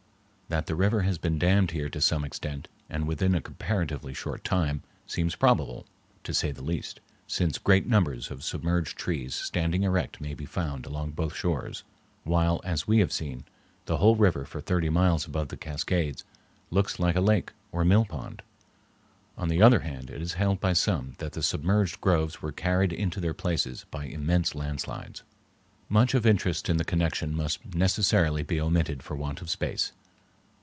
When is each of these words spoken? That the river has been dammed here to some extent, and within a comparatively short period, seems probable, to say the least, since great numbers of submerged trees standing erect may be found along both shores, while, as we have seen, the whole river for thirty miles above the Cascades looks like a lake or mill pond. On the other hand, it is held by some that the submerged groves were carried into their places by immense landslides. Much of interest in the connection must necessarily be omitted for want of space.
That 0.53 0.65
the 0.65 0.75
river 0.75 1.03
has 1.03 1.17
been 1.17 1.39
dammed 1.39 1.71
here 1.71 1.87
to 1.87 2.01
some 2.01 2.25
extent, 2.25 2.67
and 2.89 3.07
within 3.07 3.35
a 3.35 3.41
comparatively 3.41 4.13
short 4.13 4.43
period, 4.43 4.81
seems 5.07 5.33
probable, 5.33 5.85
to 6.25 6.33
say 6.33 6.51
the 6.51 6.61
least, 6.61 6.99
since 7.25 7.57
great 7.57 7.87
numbers 7.87 8.29
of 8.29 8.43
submerged 8.43 8.97
trees 8.97 9.33
standing 9.33 9.83
erect 9.83 10.19
may 10.19 10.33
be 10.33 10.43
found 10.43 10.85
along 10.85 11.11
both 11.11 11.33
shores, 11.37 11.85
while, 12.25 12.59
as 12.65 12.85
we 12.85 12.99
have 12.99 13.13
seen, 13.13 13.45
the 13.85 13.95
whole 13.95 14.17
river 14.17 14.43
for 14.43 14.59
thirty 14.59 14.89
miles 14.89 15.25
above 15.25 15.47
the 15.47 15.55
Cascades 15.55 16.25
looks 16.69 16.99
like 16.99 17.15
a 17.15 17.21
lake 17.21 17.53
or 17.71 17.85
mill 17.85 18.03
pond. 18.03 18.41
On 19.37 19.47
the 19.47 19.61
other 19.61 19.79
hand, 19.79 20.09
it 20.09 20.21
is 20.21 20.33
held 20.33 20.59
by 20.59 20.73
some 20.73 21.13
that 21.19 21.31
the 21.31 21.43
submerged 21.43 22.01
groves 22.01 22.41
were 22.41 22.51
carried 22.51 22.91
into 22.91 23.21
their 23.21 23.33
places 23.33 23.85
by 23.89 24.03
immense 24.03 24.53
landslides. 24.53 25.23
Much 25.87 26.13
of 26.13 26.25
interest 26.25 26.69
in 26.69 26.75
the 26.75 26.83
connection 26.83 27.33
must 27.33 27.73
necessarily 27.73 28.43
be 28.43 28.59
omitted 28.59 29.01
for 29.01 29.15
want 29.15 29.39
of 29.41 29.49
space. 29.49 29.93